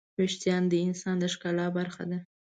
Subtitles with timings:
[0.17, 2.19] وېښتيان د انسان د ښکلا برخه ده.